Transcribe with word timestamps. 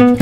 Hola, 0.00 0.16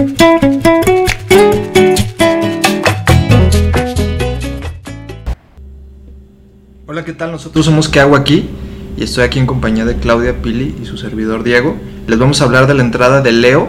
¿qué 7.05 7.13
tal? 7.13 7.31
Nosotros 7.31 7.65
somos 7.65 7.89
¿Qué 7.89 8.01
hago 8.01 8.17
aquí? 8.17 8.49
Y 8.97 9.05
estoy 9.05 9.23
aquí 9.23 9.39
en 9.39 9.47
compañía 9.47 9.85
de 9.85 9.95
Claudia 9.95 10.43
Pili 10.43 10.75
y 10.83 10.87
su 10.87 10.97
servidor 10.97 11.45
Diego. 11.45 11.77
Les 12.09 12.19
vamos 12.19 12.41
a 12.41 12.45
hablar 12.45 12.67
de 12.67 12.75
la 12.75 12.83
entrada 12.83 13.23
de 13.23 13.31
Leo 13.31 13.69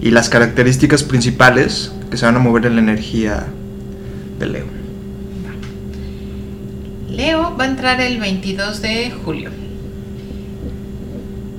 y 0.00 0.12
las 0.12 0.30
características 0.30 1.02
principales 1.02 1.92
que 2.10 2.16
se 2.16 2.24
van 2.24 2.36
a 2.36 2.38
mover 2.38 2.64
en 2.64 2.76
la 2.76 2.80
energía 2.80 3.48
de 4.38 4.46
Leo. 4.46 4.64
Leo 7.10 7.54
va 7.54 7.64
a 7.64 7.68
entrar 7.68 8.00
el 8.00 8.18
22 8.18 8.80
de 8.80 9.10
julio. 9.10 9.67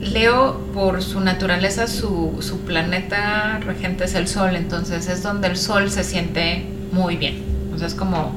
Leo, 0.02 0.60
por 0.74 1.04
su 1.04 1.20
naturaleza, 1.20 1.88
su, 1.88 2.38
su 2.40 2.60
planeta 2.62 3.60
regente 3.60 4.06
es 4.06 4.16
el 4.16 4.28
Sol, 4.28 4.56
entonces 4.56 5.10
es 5.10 5.24
donde 5.24 5.48
el 5.48 5.58
Sol 5.58 5.92
se 5.92 6.04
siente 6.04 6.66
muy 6.92 7.18
bien. 7.18 7.44
O 7.74 7.78
sea, 7.78 7.88
es 7.88 7.96
como, 7.96 8.34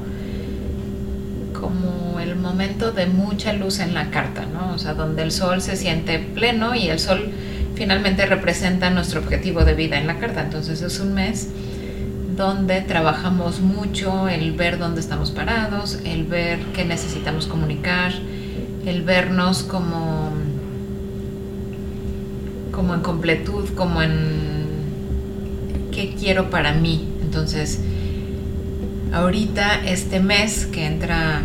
como 1.53 2.19
el 2.19 2.35
momento 2.35 2.91
de 2.91 3.05
mucha 3.05 3.53
luz 3.53 3.79
en 3.79 3.93
la 3.93 4.09
carta, 4.09 4.45
¿no? 4.45 4.73
O 4.73 4.77
sea, 4.77 4.93
donde 4.93 5.23
el 5.23 5.31
Sol 5.31 5.61
se 5.61 5.77
siente 5.77 6.19
pleno 6.19 6.75
y 6.75 6.89
el 6.89 6.99
Sol 6.99 7.31
finalmente 7.75 8.25
representa 8.25 8.89
nuestro 8.89 9.21
objetivo 9.21 9.63
de 9.63 9.73
vida 9.73 9.97
en 9.97 10.07
la 10.07 10.19
carta. 10.19 10.41
Entonces 10.41 10.81
es 10.81 10.99
un 10.99 11.13
mes 11.13 11.49
donde 12.35 12.81
trabajamos 12.81 13.61
mucho 13.61 14.27
el 14.27 14.53
ver 14.53 14.79
dónde 14.79 15.01
estamos 15.01 15.31
parados, 15.31 15.99
el 16.03 16.25
ver 16.25 16.59
qué 16.73 16.83
necesitamos 16.83 17.47
comunicar, 17.47 18.13
el 18.85 19.03
vernos 19.03 19.63
como 19.63 20.22
como 22.73 22.93
en 22.93 23.01
completud, 23.01 23.69
como 23.75 24.01
en 24.01 24.63
qué 25.91 26.15
quiero 26.19 26.49
para 26.49 26.73
mí. 26.73 27.07
Entonces, 27.21 27.79
ahorita 29.13 29.85
este 29.85 30.19
mes 30.19 30.65
que 30.65 30.85
entra 30.85 31.41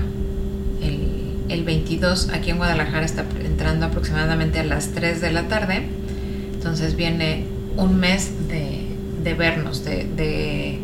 el, 0.82 1.34
el 1.48 1.64
22 1.64 2.30
aquí 2.32 2.50
en 2.50 2.56
Guadalajara 2.56 3.04
está 3.04 3.24
entrando 3.44 3.86
aproximadamente 3.86 4.58
a 4.58 4.64
las 4.64 4.88
3 4.88 5.20
de 5.20 5.30
la 5.30 5.48
tarde. 5.48 5.82
Entonces 6.54 6.96
viene 6.96 7.44
un 7.76 8.00
mes 8.00 8.32
de, 8.48 9.34
vernos, 9.34 9.84
de, 9.84 10.08
de, 10.16 10.78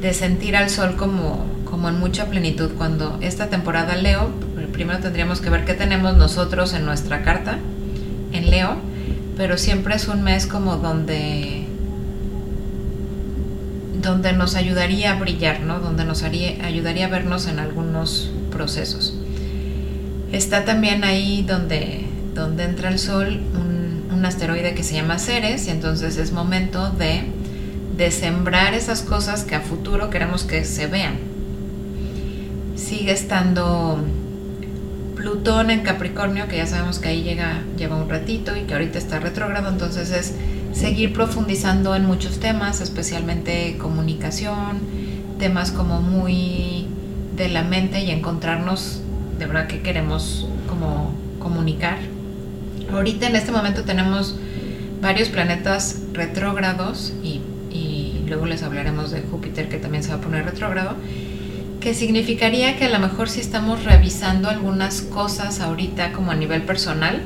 de, 0.00 0.14
sentir 0.14 0.56
al 0.56 0.70
sol 0.70 0.96
como, 0.96 1.44
como 1.64 1.88
en 1.88 1.98
mucha 1.98 2.26
plenitud. 2.26 2.70
Cuando 2.78 3.18
esta 3.20 3.48
temporada 3.48 3.96
Leo, 3.96 4.30
primero 4.72 5.00
tendríamos 5.00 5.40
que 5.40 5.50
ver 5.50 5.64
qué 5.64 5.74
tenemos 5.74 6.16
nosotros 6.16 6.72
en 6.72 6.86
nuestra 6.86 7.22
carta, 7.22 7.58
en 8.32 8.50
Leo, 8.50 8.76
pero 9.42 9.58
siempre 9.58 9.96
es 9.96 10.06
un 10.06 10.22
mes 10.22 10.46
como 10.46 10.76
donde 10.76 11.64
donde 14.00 14.32
nos 14.34 14.54
ayudaría 14.54 15.10
a 15.10 15.18
brillar, 15.18 15.62
¿no? 15.62 15.80
Donde 15.80 16.04
nos 16.04 16.22
haría, 16.22 16.64
ayudaría 16.64 17.06
a 17.06 17.08
vernos 17.08 17.48
en 17.48 17.58
algunos 17.58 18.30
procesos. 18.52 19.16
Está 20.30 20.64
también 20.64 21.02
ahí 21.02 21.44
donde, 21.44 22.06
donde 22.36 22.62
entra 22.62 22.88
el 22.88 23.00
sol 23.00 23.40
un, 23.54 24.16
un 24.16 24.24
asteroide 24.24 24.74
que 24.74 24.84
se 24.84 24.94
llama 24.94 25.18
Ceres 25.18 25.66
y 25.66 25.70
entonces 25.70 26.18
es 26.18 26.30
momento 26.30 26.90
de, 26.90 27.24
de 27.96 28.12
sembrar 28.12 28.74
esas 28.74 29.02
cosas 29.02 29.42
que 29.42 29.56
a 29.56 29.60
futuro 29.60 30.08
queremos 30.08 30.44
que 30.44 30.64
se 30.64 30.86
vean. 30.86 31.18
Sigue 32.76 33.10
estando 33.10 34.04
Plutón 35.22 35.70
en 35.70 35.82
Capricornio, 35.82 36.48
que 36.48 36.56
ya 36.56 36.66
sabemos 36.66 36.98
que 36.98 37.06
ahí 37.06 37.22
llega, 37.22 37.62
lleva 37.78 37.94
un 37.94 38.08
ratito 38.08 38.56
y 38.56 38.62
que 38.62 38.74
ahorita 38.74 38.98
está 38.98 39.20
retrógrado, 39.20 39.68
entonces 39.68 40.10
es 40.10 40.34
seguir 40.72 41.12
profundizando 41.12 41.94
en 41.94 42.04
muchos 42.04 42.40
temas, 42.40 42.80
especialmente 42.80 43.78
comunicación, 43.78 44.80
temas 45.38 45.70
como 45.70 46.00
muy 46.00 46.88
de 47.36 47.48
la 47.50 47.62
mente 47.62 48.00
y 48.00 48.10
encontrarnos 48.10 49.00
de 49.38 49.46
verdad 49.46 49.68
que 49.68 49.80
queremos 49.80 50.48
como 50.68 51.14
comunicar. 51.38 51.98
Ahorita 52.92 53.28
en 53.28 53.36
este 53.36 53.52
momento 53.52 53.84
tenemos 53.84 54.34
varios 55.00 55.28
planetas 55.28 56.00
retrógrados 56.14 57.12
y, 57.22 57.40
y 57.70 58.24
luego 58.26 58.46
les 58.46 58.64
hablaremos 58.64 59.12
de 59.12 59.20
Júpiter 59.20 59.68
que 59.68 59.76
también 59.76 60.02
se 60.02 60.08
va 60.08 60.16
a 60.16 60.20
poner 60.20 60.44
retrógrado 60.44 60.96
que 61.82 61.94
significaría 61.94 62.76
que 62.76 62.84
a 62.84 62.90
lo 62.90 63.00
mejor 63.00 63.28
si 63.28 63.40
estamos 63.40 63.84
revisando 63.84 64.48
algunas 64.48 65.02
cosas 65.02 65.60
ahorita 65.60 66.12
como 66.12 66.30
a 66.30 66.36
nivel 66.36 66.62
personal, 66.62 67.20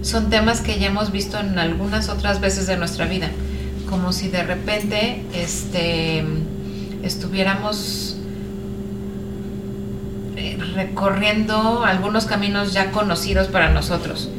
son 0.00 0.30
temas 0.30 0.62
que 0.62 0.78
ya 0.78 0.86
hemos 0.86 1.12
visto 1.12 1.38
en 1.38 1.58
algunas 1.58 2.08
otras 2.08 2.40
veces 2.40 2.66
de 2.66 2.78
nuestra 2.78 3.04
vida, 3.04 3.30
como 3.90 4.14
si 4.14 4.28
de 4.28 4.44
repente 4.44 5.22
este, 5.34 6.24
estuviéramos 7.02 8.16
eh, 10.36 10.56
recorriendo 10.74 11.84
algunos 11.84 12.24
caminos 12.24 12.72
ya 12.72 12.92
conocidos 12.92 13.48
para 13.48 13.68
nosotros, 13.68 14.30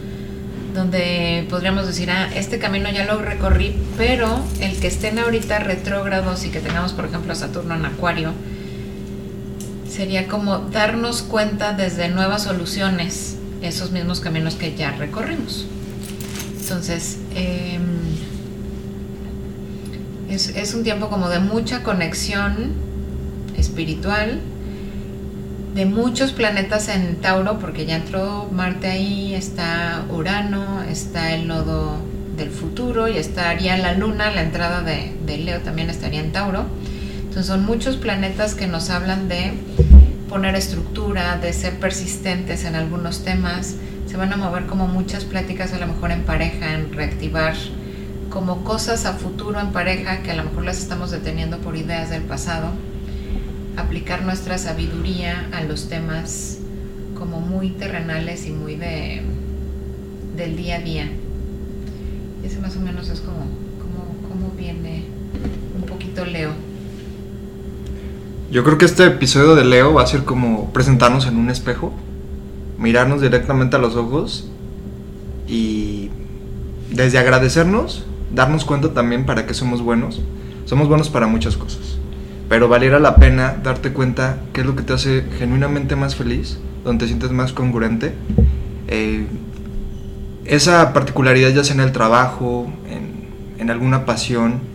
donde 0.73 1.45
podríamos 1.47 1.85
decir, 1.85 2.09
ah, 2.09 2.27
este 2.35 2.57
camino 2.57 2.89
ya 2.89 3.05
lo 3.05 3.19
recorrí, 3.19 3.75
pero 3.97 4.43
el 4.59 4.79
que 4.79 4.87
estén 4.87 5.19
ahorita 5.19 5.59
retrógrados 5.59 6.43
y 6.43 6.49
que 6.49 6.59
tengamos, 6.59 6.93
por 6.93 7.05
ejemplo, 7.05 7.35
Saturno 7.35 7.75
en 7.75 7.85
Acuario, 7.85 8.33
sería 9.93 10.27
como 10.27 10.57
darnos 10.57 11.21
cuenta 11.21 11.73
desde 11.73 12.09
nuevas 12.09 12.43
soluciones 12.43 13.35
esos 13.61 13.91
mismos 13.91 14.21
caminos 14.21 14.55
que 14.55 14.75
ya 14.75 14.91
recorrimos. 14.91 15.67
Entonces, 16.59 17.19
eh, 17.35 17.77
es, 20.29 20.49
es, 20.49 20.73
un 20.73 20.83
tiempo 20.83 21.09
como 21.09 21.29
de 21.29 21.39
mucha 21.39 21.83
conexión 21.83 22.73
espiritual, 23.55 24.41
de 25.75 25.85
muchos 25.85 26.31
planetas 26.31 26.89
en 26.89 27.17
Tauro, 27.17 27.59
porque 27.59 27.85
ya 27.85 27.97
entró 27.97 28.49
Marte 28.51 28.87
ahí, 28.87 29.35
está 29.35 30.05
Urano, 30.09 30.81
está 30.83 31.35
el 31.35 31.47
nodo 31.47 31.97
del 32.35 32.49
futuro 32.49 33.07
y 33.07 33.17
estaría 33.17 33.77
la 33.77 33.93
Luna, 33.93 34.31
la 34.31 34.41
entrada 34.41 34.81
de, 34.81 35.13
de 35.25 35.37
Leo 35.37 35.59
también 35.59 35.91
estaría 35.91 36.19
en 36.19 36.31
Tauro. 36.31 36.65
Entonces 37.33 37.51
son 37.51 37.65
muchos 37.65 37.97
planetas 37.97 38.53
que 38.53 38.67
nos 38.67 38.91
hablan 38.91 39.27
de 39.27 39.53
poner 40.33 40.55
estructura, 40.55 41.37
de 41.37 41.53
ser 41.53 41.79
persistentes 41.79 42.65
en 42.65 42.73
algunos 42.73 43.23
temas. 43.23 43.75
Se 44.07 44.17
van 44.17 44.33
a 44.33 44.35
mover 44.35 44.65
como 44.65 44.87
muchas 44.87 45.25
pláticas 45.25 45.73
a 45.73 45.77
lo 45.77 45.85
mejor 45.85 46.09
en 46.09 46.23
pareja, 46.23 46.73
en 46.73 46.91
reactivar 46.91 47.53
como 48.31 48.63
cosas 48.63 49.05
a 49.05 49.13
futuro 49.13 49.59
en 49.59 49.71
pareja 49.71 50.23
que 50.23 50.31
a 50.31 50.35
lo 50.35 50.45
mejor 50.45 50.65
las 50.65 50.79
estamos 50.79 51.11
deteniendo 51.11 51.59
por 51.59 51.75
ideas 51.75 52.09
del 52.09 52.23
pasado. 52.23 52.71
Aplicar 53.77 54.23
nuestra 54.23 54.57
sabiduría 54.57 55.49
a 55.53 55.61
los 55.61 55.87
temas 55.87 56.57
como 57.15 57.39
muy 57.39 57.69
terrenales 57.69 58.47
y 58.47 58.53
muy 58.53 58.75
de, 58.75 59.21
del 60.35 60.57
día 60.57 60.77
a 60.77 60.79
día. 60.79 61.11
Ese 62.43 62.57
más 62.57 62.75
o 62.75 62.79
menos 62.79 63.07
es 63.09 63.19
como, 63.19 63.45
como, 63.77 64.27
como 64.27 64.49
viene 64.57 65.03
un 65.75 65.83
poquito 65.83 66.25
Leo. 66.25 66.72
Yo 68.53 68.63
creo 68.63 68.77
que 68.77 68.85
este 68.85 69.07
episodio 69.07 69.55
de 69.55 69.65
Leo 69.65 69.95
va 69.95 70.03
a 70.03 70.05
ser 70.05 70.25
como 70.25 70.71
presentarnos 70.73 71.25
en 71.25 71.37
un 71.37 71.49
espejo, 71.49 71.91
mirarnos 72.77 73.19
directamente 73.19 73.77
a 73.77 73.79
los 73.79 73.95
ojos 73.95 74.47
y 75.47 76.11
desde 76.91 77.17
agradecernos, 77.17 78.05
darnos 78.31 78.63
cuenta 78.63 78.93
también 78.93 79.25
para 79.25 79.47
qué 79.47 79.55
somos 79.55 79.81
buenos. 79.81 80.21
Somos 80.65 80.87
buenos 80.87 81.09
para 81.09 81.25
muchas 81.25 81.57
cosas, 81.57 81.97
pero 82.47 82.67
valiera 82.67 82.99
la 82.99 83.15
pena 83.15 83.55
darte 83.63 83.91
cuenta 83.91 84.43
qué 84.53 84.61
es 84.61 84.67
lo 84.67 84.75
que 84.75 84.83
te 84.83 84.93
hace 84.93 85.25
genuinamente 85.39 85.95
más 85.95 86.15
feliz, 86.15 86.59
donde 86.83 87.05
te 87.05 87.07
sientes 87.07 87.31
más 87.31 87.53
congruente. 87.53 88.13
Eh, 88.87 89.25
esa 90.45 90.93
particularidad 90.93 91.49
ya 91.49 91.63
sea 91.63 91.73
en 91.73 91.81
el 91.81 91.91
trabajo, 91.91 92.71
en 93.57 93.71
alguna 93.71 94.05
pasión, 94.05 94.72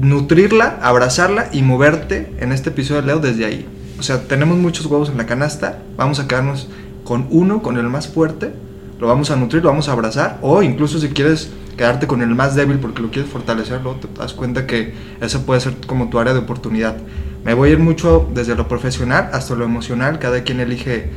nutrirla, 0.00 0.78
abrazarla 0.82 1.48
y 1.52 1.62
moverte 1.62 2.32
en 2.38 2.52
este 2.52 2.70
episodio 2.70 3.02
de 3.02 3.06
Leo 3.06 3.18
desde 3.18 3.44
ahí. 3.44 3.66
O 3.98 4.02
sea, 4.02 4.22
tenemos 4.22 4.56
muchos 4.56 4.86
huevos 4.86 5.10
en 5.10 5.18
la 5.18 5.26
canasta, 5.26 5.80
vamos 5.96 6.20
a 6.20 6.26
quedarnos 6.26 6.68
con 7.04 7.26
uno, 7.30 7.62
con 7.62 7.76
el 7.76 7.88
más 7.88 8.08
fuerte, 8.08 8.52
lo 8.98 9.06
vamos 9.06 9.30
a 9.30 9.36
nutrir, 9.36 9.62
lo 9.62 9.68
vamos 9.68 9.88
a 9.88 9.92
abrazar, 9.92 10.38
o 10.42 10.62
incluso 10.62 10.98
si 10.98 11.08
quieres 11.08 11.50
quedarte 11.76 12.06
con 12.06 12.22
el 12.22 12.34
más 12.34 12.54
débil 12.54 12.78
porque 12.78 13.02
lo 13.02 13.10
quieres 13.10 13.30
fortalecer, 13.30 13.80
luego 13.82 14.00
te 14.00 14.08
das 14.18 14.32
cuenta 14.32 14.66
que 14.66 14.94
esa 15.20 15.44
puede 15.44 15.60
ser 15.60 15.74
como 15.86 16.08
tu 16.08 16.18
área 16.18 16.32
de 16.32 16.40
oportunidad. 16.40 16.96
Me 17.44 17.54
voy 17.54 17.70
a 17.70 17.72
ir 17.72 17.78
mucho 17.78 18.28
desde 18.34 18.54
lo 18.54 18.68
profesional 18.68 19.30
hasta 19.32 19.54
lo 19.54 19.64
emocional, 19.64 20.18
cada 20.18 20.42
quien 20.44 20.60
elige 20.60 21.10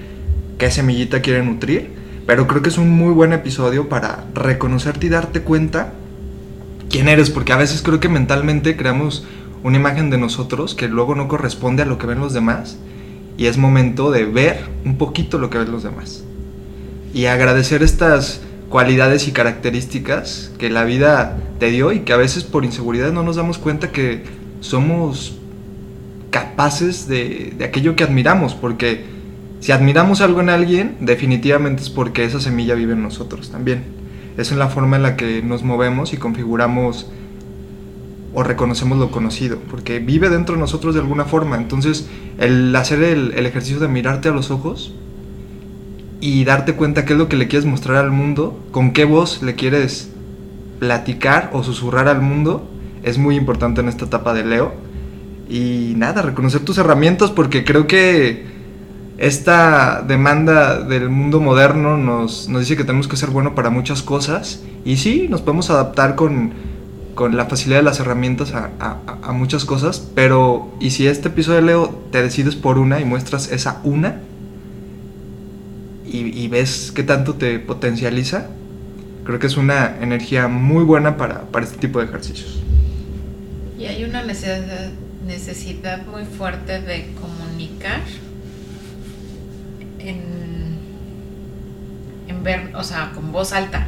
qué 0.57 0.71
semillita 0.71 1.21
quiere 1.21 1.43
nutrir, 1.43 1.91
pero 2.25 2.47
creo 2.47 2.61
que 2.61 2.69
es 2.69 2.77
un 2.77 2.89
muy 2.89 3.13
buen 3.13 3.33
episodio 3.33 3.89
para 3.89 4.25
reconocerte 4.33 5.07
y 5.07 5.09
darte 5.09 5.41
cuenta 5.41 5.93
quién 6.89 7.07
eres, 7.07 7.29
porque 7.29 7.53
a 7.53 7.57
veces 7.57 7.81
creo 7.81 7.99
que 7.99 8.09
mentalmente 8.09 8.75
creamos 8.75 9.25
una 9.63 9.77
imagen 9.77 10.09
de 10.09 10.17
nosotros 10.17 10.75
que 10.75 10.87
luego 10.87 11.15
no 11.15 11.27
corresponde 11.27 11.83
a 11.83 11.85
lo 11.85 11.97
que 11.97 12.07
ven 12.07 12.19
los 12.19 12.33
demás 12.33 12.77
y 13.37 13.45
es 13.45 13.57
momento 13.57 14.11
de 14.11 14.25
ver 14.25 14.65
un 14.85 14.97
poquito 14.97 15.39
lo 15.39 15.49
que 15.49 15.57
ven 15.57 15.71
los 15.71 15.83
demás 15.83 16.23
y 17.13 17.25
agradecer 17.25 17.83
estas 17.83 18.41
cualidades 18.69 19.27
y 19.27 19.31
características 19.31 20.51
que 20.57 20.69
la 20.69 20.83
vida 20.83 21.37
te 21.59 21.69
dio 21.69 21.91
y 21.91 21.99
que 21.99 22.13
a 22.13 22.17
veces 22.17 22.43
por 22.43 22.65
inseguridad 22.65 23.11
no 23.11 23.23
nos 23.23 23.35
damos 23.35 23.59
cuenta 23.59 23.91
que 23.91 24.23
somos 24.61 25.37
capaces 26.31 27.07
de, 27.07 27.53
de 27.55 27.65
aquello 27.65 27.95
que 27.95 28.03
admiramos, 28.03 28.55
porque 28.55 29.05
si 29.59 29.71
admiramos 29.71 30.21
algo 30.21 30.41
en 30.41 30.49
alguien, 30.49 30.97
definitivamente 30.99 31.83
es 31.83 31.89
porque 31.91 32.25
esa 32.25 32.39
semilla 32.39 32.73
vive 32.73 32.93
en 32.93 33.03
nosotros 33.03 33.51
también. 33.51 33.83
Es 34.37 34.51
en 34.51 34.59
la 34.59 34.69
forma 34.69 34.95
en 34.95 35.03
la 35.03 35.15
que 35.15 35.41
nos 35.41 35.63
movemos 35.63 36.13
y 36.13 36.17
configuramos 36.17 37.07
o 38.33 38.43
reconocemos 38.43 38.97
lo 38.97 39.11
conocido, 39.11 39.59
porque 39.69 39.99
vive 39.99 40.29
dentro 40.29 40.55
de 40.55 40.61
nosotros 40.61 40.95
de 40.95 41.01
alguna 41.01 41.25
forma. 41.25 41.55
Entonces, 41.55 42.09
el 42.39 42.75
hacer 42.75 43.03
el, 43.03 43.45
ejercicio 43.45 43.79
de 43.79 43.87
mirarte 43.87 44.29
a 44.29 44.31
los 44.31 44.49
ojos 44.49 44.93
y 46.19 46.43
darte 46.45 46.73
cuenta 46.73 47.05
qué 47.05 47.13
es 47.13 47.19
lo 47.19 47.29
que 47.29 47.37
le 47.37 47.47
quieres 47.47 47.67
mostrar 47.67 47.97
al 47.97 48.11
mundo, 48.11 48.59
con 48.71 48.91
qué 48.91 49.05
voz 49.05 49.43
le 49.43 49.55
quieres 49.55 50.09
platicar 50.79 51.51
o 51.53 51.63
susurrar 51.63 52.07
al 52.07 52.21
mundo, 52.21 52.67
es 53.03 53.17
muy 53.17 53.35
importante 53.35 53.81
en 53.81 53.89
esta 53.89 54.05
etapa 54.05 54.33
de 54.33 54.45
Leo. 54.45 54.73
Y 55.49 55.93
nada, 55.97 56.23
reconocer 56.23 56.61
tus 56.61 56.77
herramientas 56.79 57.29
porque 57.29 57.63
creo 57.63 57.85
que 57.85 58.52
esta 59.17 60.01
demanda 60.01 60.81
del 60.81 61.09
mundo 61.09 61.39
moderno 61.39 61.97
nos, 61.97 62.49
nos 62.49 62.61
dice 62.61 62.75
que 62.75 62.83
tenemos 62.83 63.07
que 63.07 63.15
ser 63.15 63.29
bueno 63.29 63.53
para 63.53 63.69
muchas 63.69 64.01
cosas 64.01 64.61
y 64.85 64.97
sí, 64.97 65.27
nos 65.29 65.41
podemos 65.41 65.69
adaptar 65.69 66.15
con, 66.15 66.53
con 67.13 67.37
la 67.37 67.45
facilidad 67.45 67.79
de 67.79 67.83
las 67.83 67.99
herramientas 67.99 68.53
a, 68.53 68.71
a, 68.79 69.31
muchas 69.31 69.65
cosas, 69.65 70.09
pero 70.15 70.73
y 70.79 70.91
si 70.91 71.07
este 71.07 71.29
episodio 71.29 71.57
de 71.57 71.65
Leo 71.65 72.03
te 72.11 72.21
decides 72.23 72.55
por 72.55 72.79
una 72.79 72.99
y 72.99 73.05
muestras 73.05 73.51
esa 73.51 73.79
una 73.83 74.19
y, 76.05 76.17
y 76.17 76.47
ves 76.47 76.91
qué 76.93 77.03
tanto 77.03 77.35
te 77.35 77.59
potencializa, 77.59 78.47
creo 79.25 79.39
que 79.39 79.47
es 79.47 79.57
una 79.57 79.97
energía 80.01 80.47
muy 80.47 80.83
buena 80.83 81.17
para, 81.17 81.43
para 81.43 81.65
este 81.65 81.77
tipo 81.77 81.99
de 81.99 82.05
ejercicios. 82.05 82.59
Y 83.77 83.85
hay 83.85 84.03
una 84.03 84.23
necesidad, 84.23 84.91
necesidad 85.25 86.05
muy 86.07 86.25
fuerte 86.25 86.81
de 86.81 87.11
comunicar 87.19 88.01
en, 90.09 90.83
ver, 92.43 92.75
o 92.75 92.83
sea, 92.83 93.11
con 93.15 93.31
voz 93.31 93.53
alta. 93.53 93.87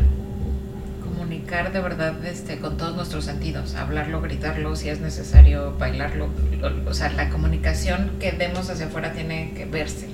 Comunicar 1.03 1.73
de 1.73 1.81
verdad 1.81 2.25
este, 2.25 2.59
con 2.59 2.77
todos 2.77 2.95
nuestros 2.95 3.25
sentidos. 3.25 3.75
Hablarlo, 3.75 4.21
gritarlo, 4.21 4.75
si 4.75 4.89
es 4.89 5.01
necesario, 5.01 5.75
bailarlo. 5.77 6.29
O 6.87 6.93
sea, 6.93 7.11
la 7.11 7.29
comunicación 7.29 8.11
que 8.19 8.31
demos 8.31 8.69
hacia 8.69 8.85
afuera 8.85 9.11
tiene 9.11 9.51
que 9.55 9.65
verse. 9.65 10.07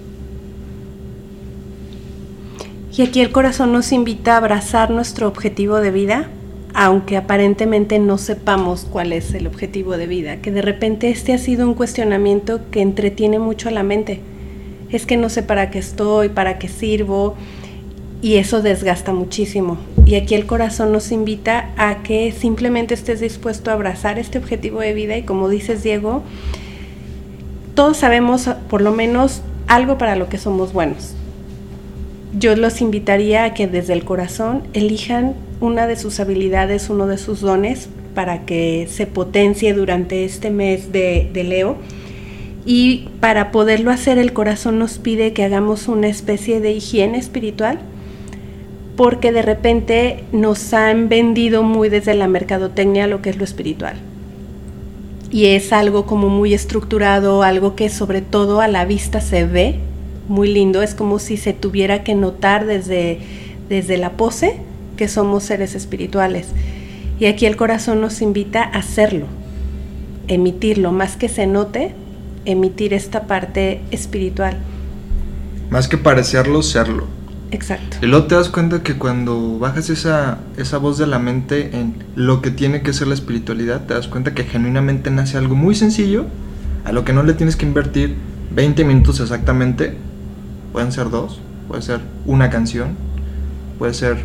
Y 2.97 3.03
aquí 3.03 3.21
el 3.21 3.31
corazón 3.31 3.71
nos 3.71 3.91
invita 3.93 4.33
a 4.33 4.37
abrazar 4.37 4.89
nuestro 4.89 5.27
objetivo 5.27 5.77
de 5.77 5.91
vida, 5.91 6.27
aunque 6.73 7.15
aparentemente 7.15 7.99
no 7.99 8.17
sepamos 8.17 8.85
cuál 8.89 9.13
es 9.13 9.33
el 9.33 9.47
objetivo 9.47 9.95
de 9.97 10.07
vida, 10.07 10.37
que 10.37 10.51
de 10.51 10.61
repente 10.61 11.09
este 11.09 11.33
ha 11.33 11.37
sido 11.37 11.67
un 11.67 11.73
cuestionamiento 11.73 12.59
que 12.69 12.81
entretiene 12.81 13.39
mucho 13.39 13.69
a 13.69 13.71
la 13.71 13.83
mente. 13.83 14.21
Es 14.91 15.05
que 15.05 15.17
no 15.17 15.29
sé 15.29 15.43
para 15.43 15.69
qué 15.69 15.79
estoy, 15.79 16.29
para 16.29 16.59
qué 16.59 16.67
sirvo, 16.67 17.35
y 18.21 18.35
eso 18.35 18.61
desgasta 18.61 19.13
muchísimo. 19.13 19.77
Y 20.05 20.15
aquí 20.15 20.35
el 20.35 20.45
corazón 20.45 20.91
nos 20.91 21.11
invita 21.11 21.71
a 21.77 22.03
que 22.03 22.31
simplemente 22.31 22.93
estés 22.93 23.19
dispuesto 23.19 23.71
a 23.71 23.73
abrazar 23.73 24.19
este 24.19 24.37
objetivo 24.37 24.79
de 24.79 24.93
vida 24.93 25.17
y 25.17 25.23
como 25.23 25.49
dices 25.49 25.83
Diego, 25.83 26.23
todos 27.75 27.97
sabemos 27.97 28.49
por 28.69 28.81
lo 28.81 28.91
menos 28.91 29.41
algo 29.67 29.97
para 29.97 30.15
lo 30.15 30.29
que 30.29 30.37
somos 30.37 30.73
buenos 30.73 31.15
yo 32.37 32.55
los 32.55 32.81
invitaría 32.81 33.43
a 33.43 33.53
que 33.53 33.67
desde 33.67 33.93
el 33.93 34.05
corazón 34.05 34.63
elijan 34.73 35.35
una 35.59 35.87
de 35.87 35.95
sus 35.95 36.19
habilidades, 36.19 36.89
uno 36.89 37.07
de 37.07 37.17
sus 37.17 37.41
dones, 37.41 37.89
para 38.15 38.45
que 38.45 38.87
se 38.89 39.07
potencie 39.07 39.73
durante 39.73 40.25
este 40.25 40.49
mes 40.49 40.91
de, 40.91 41.29
de, 41.31 41.43
Leo. 41.43 41.77
Y 42.65 43.09
para 43.19 43.51
poderlo 43.51 43.91
hacer, 43.91 44.17
el 44.17 44.33
corazón 44.33 44.77
nos 44.77 44.99
pide 44.99 45.33
que 45.33 45.43
hagamos 45.43 45.87
una 45.87 46.07
especie 46.07 46.59
de 46.59 46.71
higiene 46.71 47.17
espiritual, 47.17 47.79
porque 48.95 49.31
de 49.31 49.41
repente 49.41 50.23
nos 50.31 50.73
han 50.73 51.09
vendido 51.09 51.63
muy 51.63 51.89
desde 51.89 52.13
la 52.13 52.27
mercadotecnia 52.27 53.07
lo 53.07 53.21
que 53.21 53.31
es 53.31 53.37
lo 53.37 53.43
espiritual. 53.43 53.95
Y 55.31 55.47
es 55.47 55.73
algo 55.73 56.05
como 56.05 56.29
muy 56.29 56.53
estructurado, 56.53 57.41
algo 57.41 57.75
que 57.75 57.89
sobre 57.89 58.21
todo 58.21 58.61
a 58.61 58.67
la 58.67 58.85
vista 58.85 59.21
se 59.21 59.45
ve, 59.45 59.79
muy 60.27 60.53
lindo, 60.53 60.81
es 60.81 60.93
como 60.93 61.19
si 61.19 61.37
se 61.37 61.53
tuviera 61.53 62.03
que 62.03 62.15
notar 62.15 62.65
desde, 62.65 63.19
desde 63.69 63.97
la 63.97 64.11
pose 64.11 64.57
que 64.97 65.07
somos 65.07 65.43
seres 65.43 65.73
espirituales. 65.73 66.47
Y 67.19 67.25
aquí 67.25 67.45
el 67.45 67.55
corazón 67.55 68.01
nos 68.01 68.21
invita 68.21 68.63
a 68.63 68.79
hacerlo, 68.79 69.25
emitirlo, 70.27 70.91
más 70.91 71.17
que 71.17 71.29
se 71.29 71.47
note, 71.47 71.93
emitir 72.45 72.93
esta 72.93 73.27
parte 73.27 73.81
espiritual. 73.91 74.57
Más 75.69 75.87
que 75.87 75.97
parecerlo, 75.97 76.61
serlo. 76.63 77.07
Exacto. 77.51 77.97
Y 78.01 78.05
luego 78.05 78.27
te 78.27 78.35
das 78.35 78.49
cuenta 78.49 78.81
que 78.81 78.97
cuando 78.97 79.59
bajas 79.59 79.89
esa, 79.89 80.39
esa 80.57 80.77
voz 80.77 80.97
de 80.97 81.07
la 81.07 81.19
mente 81.19 81.77
en 81.77 81.95
lo 82.15 82.41
que 82.41 82.49
tiene 82.49 82.81
que 82.81 82.93
ser 82.93 83.07
la 83.07 83.13
espiritualidad, 83.13 83.85
te 83.85 83.93
das 83.93 84.07
cuenta 84.07 84.33
que 84.33 84.43
genuinamente 84.43 85.11
nace 85.11 85.37
algo 85.37 85.55
muy 85.55 85.75
sencillo, 85.75 86.25
a 86.85 86.91
lo 86.91 87.03
que 87.03 87.13
no 87.13 87.23
le 87.23 87.33
tienes 87.33 87.55
que 87.55 87.65
invertir 87.65 88.15
20 88.55 88.85
minutos 88.85 89.19
exactamente, 89.19 89.97
pueden 90.71 90.91
ser 90.91 91.09
dos, 91.09 91.41
puede 91.67 91.81
ser 91.81 91.99
una 92.25 92.49
canción, 92.49 92.95
puede 93.77 93.93
ser 93.93 94.17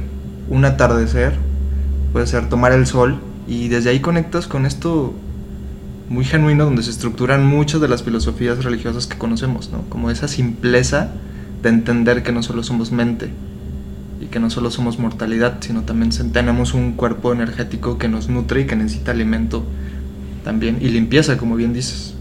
un 0.48 0.64
atardecer, 0.64 1.34
puede 2.12 2.26
ser 2.26 2.48
tomar 2.48 2.72
el 2.72 2.86
sol 2.86 3.20
y 3.46 3.68
desde 3.68 3.90
ahí 3.90 4.00
conectas 4.00 4.46
con 4.46 4.66
esto 4.66 5.14
muy 6.08 6.24
genuino 6.24 6.64
donde 6.64 6.82
se 6.82 6.90
estructuran 6.90 7.46
muchas 7.46 7.80
de 7.80 7.88
las 7.88 8.02
filosofías 8.02 8.62
religiosas 8.64 9.06
que 9.06 9.18
conocemos, 9.18 9.70
¿no? 9.70 9.82
Como 9.88 10.10
esa 10.10 10.28
simpleza 10.28 11.10
de 11.62 11.68
entender 11.68 12.22
que 12.22 12.32
no 12.32 12.42
solo 12.42 12.62
somos 12.62 12.92
mente 12.92 13.30
y 14.20 14.26
que 14.26 14.38
no 14.38 14.50
solo 14.50 14.70
somos 14.70 14.98
mortalidad, 14.98 15.58
sino 15.60 15.82
también 15.82 16.10
tenemos 16.32 16.74
un 16.74 16.92
cuerpo 16.92 17.32
energético 17.32 17.98
que 17.98 18.08
nos 18.08 18.28
nutre 18.28 18.62
y 18.62 18.66
que 18.66 18.76
necesita 18.76 19.10
alimento 19.10 19.64
también 20.44 20.78
y 20.80 20.88
limpieza, 20.88 21.36
como 21.36 21.56
bien 21.56 21.72
dices. 21.72 22.14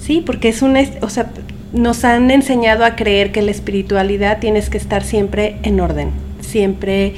Sí, 0.00 0.22
porque 0.24 0.48
es 0.48 0.62
un, 0.62 0.76
o 1.00 1.08
sea, 1.08 1.30
nos 1.72 2.04
han 2.04 2.30
enseñado 2.32 2.84
a 2.84 2.96
creer 2.96 3.30
que 3.30 3.42
la 3.42 3.52
espiritualidad 3.52 4.40
tienes 4.40 4.68
que 4.68 4.76
estar 4.76 5.04
siempre 5.04 5.58
en 5.62 5.78
orden, 5.78 6.10
siempre 6.40 7.14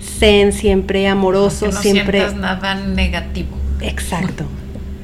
zen, 0.00 0.52
siempre 0.52 1.08
amoroso, 1.08 1.66
que 1.66 1.72
no 1.72 1.80
siempre 1.80 2.34
nada 2.34 2.76
negativo. 2.76 3.48
Exacto. 3.80 4.44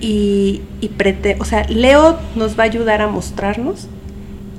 Y, 0.00 0.62
y 0.80 0.88
prete, 0.88 1.36
o 1.40 1.44
sea, 1.44 1.64
Leo 1.68 2.18
nos 2.34 2.58
va 2.58 2.64
a 2.64 2.66
ayudar 2.66 3.00
a 3.00 3.06
mostrarnos 3.06 3.88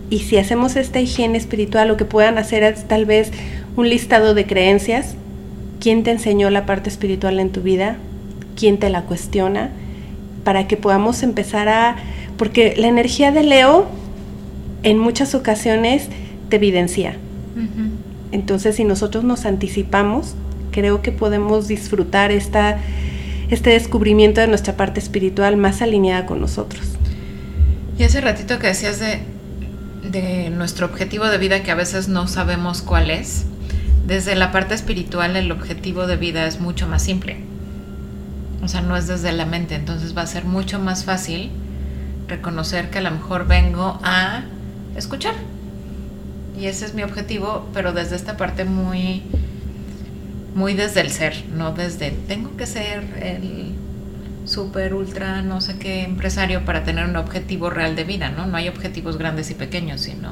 y 0.09 0.19
si 0.19 0.37
hacemos 0.37 0.75
esta 0.75 0.99
higiene 0.99 1.37
espiritual, 1.37 1.87
lo 1.87 1.97
que 1.97 2.05
puedan 2.05 2.37
hacer 2.37 2.63
es 2.63 2.87
tal 2.87 3.05
vez 3.05 3.31
un 3.75 3.89
listado 3.89 4.33
de 4.33 4.45
creencias. 4.45 5.15
¿Quién 5.79 6.03
te 6.03 6.11
enseñó 6.11 6.49
la 6.49 6.65
parte 6.65 6.89
espiritual 6.89 7.39
en 7.39 7.49
tu 7.49 7.61
vida? 7.61 7.97
¿Quién 8.55 8.77
te 8.77 8.89
la 8.89 9.03
cuestiona? 9.03 9.71
Para 10.43 10.67
que 10.67 10.77
podamos 10.77 11.23
empezar 11.23 11.69
a... 11.69 11.95
Porque 12.37 12.75
la 12.77 12.87
energía 12.87 13.31
de 13.31 13.43
Leo 13.43 13.87
en 14.83 14.99
muchas 14.99 15.33
ocasiones 15.33 16.09
te 16.49 16.57
evidencia. 16.57 17.15
Uh 17.55 17.61
-huh. 17.61 17.89
Entonces, 18.31 18.75
si 18.75 18.83
nosotros 18.83 19.23
nos 19.23 19.45
anticipamos, 19.45 20.35
creo 20.71 21.01
que 21.01 21.11
podemos 21.11 21.67
disfrutar 21.67 22.31
esta, 22.31 22.77
este 23.49 23.71
descubrimiento 23.71 24.41
de 24.41 24.47
nuestra 24.47 24.75
parte 24.75 24.99
espiritual 24.99 25.57
más 25.57 25.81
alineada 25.81 26.25
con 26.25 26.41
nosotros. 26.41 26.81
Y 27.97 28.03
hace 28.03 28.21
ratito 28.21 28.59
que 28.59 28.67
decías 28.67 28.99
de, 28.99 29.19
de 30.09 30.49
nuestro 30.49 30.85
objetivo 30.85 31.25
de 31.25 31.37
vida 31.37 31.63
que 31.63 31.71
a 31.71 31.75
veces 31.75 32.07
no 32.07 32.27
sabemos 32.27 32.81
cuál 32.81 33.09
es, 33.09 33.45
desde 34.05 34.35
la 34.35 34.51
parte 34.51 34.75
espiritual 34.75 35.35
el 35.35 35.51
objetivo 35.51 36.05
de 36.07 36.17
vida 36.17 36.45
es 36.45 36.59
mucho 36.59 36.87
más 36.87 37.01
simple. 37.01 37.37
O 38.63 38.67
sea, 38.67 38.81
no 38.81 38.97
es 38.97 39.07
desde 39.07 39.31
la 39.31 39.45
mente, 39.45 39.75
entonces 39.75 40.17
va 40.17 40.23
a 40.23 40.27
ser 40.27 40.45
mucho 40.45 40.79
más 40.79 41.05
fácil 41.05 41.51
reconocer 42.27 42.89
que 42.89 42.99
a 42.99 43.01
lo 43.01 43.11
mejor 43.11 43.47
vengo 43.47 43.99
a 44.03 44.43
escuchar. 44.95 45.35
Y 46.59 46.65
ese 46.65 46.85
es 46.85 46.93
mi 46.93 47.03
objetivo, 47.03 47.67
pero 47.73 47.93
desde 47.93 48.15
esta 48.15 48.37
parte 48.37 48.65
muy, 48.65 49.23
muy 50.55 50.73
desde 50.73 51.01
el 51.01 51.11
ser, 51.11 51.43
no 51.55 51.73
desde 51.73 52.11
tengo 52.27 52.55
que 52.57 52.65
ser 52.65 53.03
el 53.21 53.73
super 54.45 54.93
ultra 54.93 55.41
no 55.41 55.59
sé 55.59 55.77
qué 55.77 56.03
empresario 56.03 56.63
para 56.65 56.83
tener 56.83 57.07
un 57.07 57.17
objetivo 57.17 57.69
real 57.69 57.95
de 57.95 58.05
vida, 58.05 58.29
¿no? 58.29 58.47
No 58.47 58.55
hay 58.57 58.69
objetivos 58.69 59.17
grandes 59.17 59.51
y 59.51 59.53
pequeños, 59.53 60.01
sino 60.01 60.29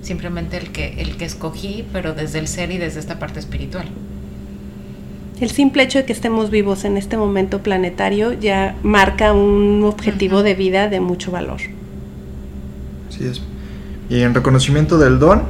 simplemente 0.00 0.58
el 0.58 0.70
que, 0.70 1.00
el 1.00 1.16
que 1.16 1.24
escogí, 1.24 1.84
pero 1.92 2.14
desde 2.14 2.38
el 2.38 2.46
ser 2.46 2.70
y 2.70 2.78
desde 2.78 3.00
esta 3.00 3.18
parte 3.18 3.40
espiritual. 3.40 3.86
El 5.40 5.50
simple 5.50 5.82
hecho 5.82 5.98
de 5.98 6.04
que 6.04 6.12
estemos 6.12 6.50
vivos 6.50 6.84
en 6.84 6.96
este 6.96 7.16
momento 7.16 7.64
planetario 7.64 8.32
ya 8.32 8.76
marca 8.84 9.32
un 9.32 9.82
objetivo 9.84 10.36
uh 10.36 10.40
-huh. 10.40 10.44
de 10.44 10.54
vida 10.54 10.88
de 10.88 11.00
mucho 11.00 11.32
valor. 11.32 11.60
Así 13.08 13.24
es. 13.24 13.42
Y 14.08 14.22
en 14.22 14.34
reconocimiento 14.34 14.98
del 14.98 15.18
don, 15.18 15.42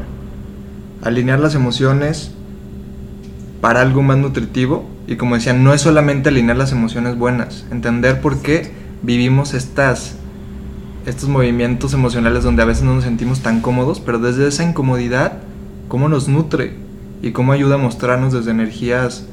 alinear 1.03 1.41
las 1.41 1.55
emociones 1.55 2.33
para 3.63 3.81
algo 3.81 4.03
más 4.03 4.19
nutritivo. 4.19 4.85
Y 5.07 5.17
como 5.17 5.37
decía, 5.37 5.55
no 5.55 5.73
es 5.73 5.81
solamente 5.81 6.29
alinear 6.29 6.57
las 6.59 6.73
emociones 6.73 7.17
buenas, 7.17 7.65
entender 7.71 8.21
por 8.21 8.43
qué 8.43 8.73
vivimos 9.03 9.55
estas, 9.55 10.17
estos 11.07 11.29
movimientos 11.29 11.95
emocionales 11.95 12.43
donde 12.43 12.63
a 12.63 12.67
veces 12.67 12.83
no 12.83 12.95
nos 12.95 13.05
sentimos 13.05 13.41
tan 13.41 13.61
cómodos, 13.61 14.01
pero 14.01 14.19
desde 14.19 14.49
esa 14.49 14.65
incomodidad, 14.65 15.39
cómo 15.89 16.09
nos 16.09 16.29
nutre 16.29 16.75
y 17.23 17.31
cómo 17.31 17.53
ayuda 17.53 17.77
a 17.77 17.79
mostrarnos 17.79 18.33
desde 18.33 18.51
energías 18.51 19.27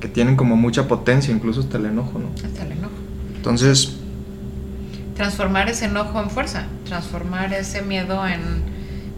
que 0.00 0.08
tienen 0.08 0.36
como 0.36 0.54
mucha 0.56 0.86
potencia, 0.86 1.34
incluso 1.34 1.60
hasta 1.60 1.78
el 1.78 1.86
enojo, 1.86 2.18
¿no? 2.18 2.28
Hasta 2.46 2.64
el 2.64 2.72
enojo. 2.72 2.92
Entonces, 3.36 3.96
transformar 5.16 5.70
ese 5.70 5.86
enojo 5.86 6.20
en 6.20 6.28
fuerza, 6.28 6.66
transformar 6.84 7.54
ese 7.54 7.80
miedo 7.80 8.26
en 8.26 8.40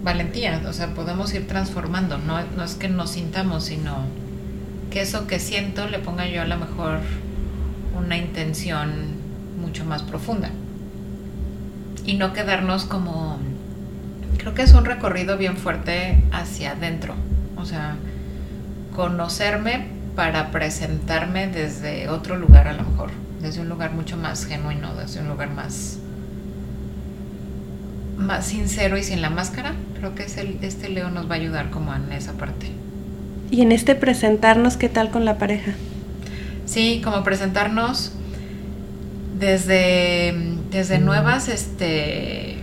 valentía, 0.05 0.63
o 0.69 0.73
sea, 0.73 0.95
podemos 0.95 1.35
ir 1.35 1.49
transformando, 1.49 2.19
no, 2.19 2.39
no 2.57 2.63
es 2.63 2.75
que 2.75 2.89
nos 2.89 3.11
sintamos, 3.11 3.65
sino 3.65 4.24
que 4.95 5.01
eso 5.01 5.27
que 5.27 5.41
siento 5.41 5.89
le 5.89 5.99
ponga 5.99 6.25
yo 6.29 6.41
a 6.41 6.45
lo 6.45 6.57
mejor 6.57 7.01
una 7.99 8.17
intención 8.17 8.93
mucho 9.61 9.85
más 9.85 10.05
profunda. 10.05 10.51
Y 12.07 12.15
no 12.15 12.33
quedarnos 12.33 12.85
como... 12.85 13.41
Creo 14.39 14.55
que 14.55 14.63
es 14.63 14.73
un 14.73 14.85
recorrido 14.85 15.37
bien 15.37 15.57
fuerte 15.57 16.23
hacia 16.31 16.73
adentro. 16.73 17.17
O 17.57 17.65
sea, 17.65 17.97
conocerme 18.95 19.89
para 20.15 20.53
presentarme 20.53 21.49
desde 21.49 22.09
otro 22.09 22.37
lugar 22.37 22.69
a 22.69 22.73
lo 22.75 22.85
mejor. 22.85 23.11
Desde 23.43 23.63
un 23.63 23.69
lugar 23.69 23.91
mucho 23.91 24.17
más 24.17 24.47
genuino, 24.47 24.95
desde 24.95 25.23
un 25.23 25.27
lugar 25.27 25.51
más 25.51 25.99
más 28.17 28.47
sincero 28.47 28.97
y 28.97 29.03
sin 29.03 29.23
la 29.23 29.29
máscara, 29.29 29.75
creo 29.99 30.15
que 30.15 30.23
es 30.23 30.37
el, 30.37 30.61
este 30.63 30.89
Leo 30.89 31.11
nos 31.11 31.29
va 31.29 31.35
a 31.35 31.39
ayudar 31.39 31.71
como 31.71 31.93
en 31.93 32.13
esa 32.13 32.35
parte. 32.35 32.84
Y 33.55 33.63
en 33.63 33.71
este 33.71 33.95
presentarnos, 33.95 34.77
¿qué 34.77 34.89
tal 34.89 35.13
con 35.13 35.25
la 35.25 35.39
pareja? 35.39 35.75
Sí, 36.67 37.01
como 37.05 37.23
presentarnos 37.23 38.11
desde, 39.39 40.35
desde 40.73 40.99
nuevas, 40.99 41.47
este, 41.47 42.57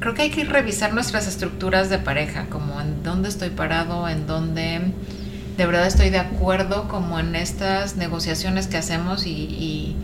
creo 0.00 0.14
que 0.14 0.22
hay 0.22 0.30
que 0.30 0.44
revisar 0.44 0.94
nuestras 0.94 1.28
estructuras 1.28 1.90
de 1.90 1.98
pareja, 1.98 2.46
como 2.46 2.80
en 2.80 3.02
dónde 3.02 3.28
estoy 3.28 3.50
parado, 3.50 4.08
en 4.08 4.26
dónde 4.26 4.80
de 5.58 5.66
verdad 5.66 5.86
estoy 5.86 6.08
de 6.08 6.18
acuerdo 6.18 6.88
como 6.88 7.18
en 7.20 7.36
estas 7.36 7.96
negociaciones 7.96 8.68
que 8.68 8.78
hacemos 8.78 9.26
y, 9.26 9.32
y 9.32 9.96